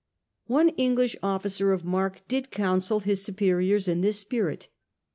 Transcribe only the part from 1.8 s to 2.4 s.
mark